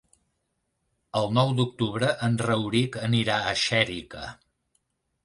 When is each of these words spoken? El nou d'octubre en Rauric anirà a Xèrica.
El 1.19 1.27
nou 1.37 1.51
d'octubre 1.59 2.09
en 2.29 2.39
Rauric 2.45 2.97
anirà 3.09 3.37
a 3.51 3.55
Xèrica. 3.65 4.23